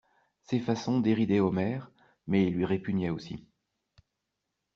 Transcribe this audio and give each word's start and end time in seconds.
Ces 0.41 0.59
façons 0.59 0.99
déridaient 0.99 1.41
Omer, 1.41 1.91
mais 2.25 2.49
lui 2.49 2.65
répugnaient 2.65 3.11
aussi. 3.11 3.45